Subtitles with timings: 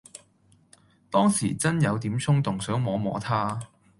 [1.11, 3.59] 當時真有點衝動想摸摸它